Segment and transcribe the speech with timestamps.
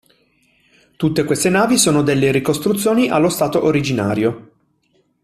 [0.97, 4.51] Tutte queste navi sono delle ricostruzioni allo stato originario.